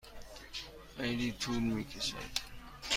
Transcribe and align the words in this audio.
خیلی 0.97 1.31
طول 1.31 1.59
می 1.63 1.85
کشد. 1.87 2.31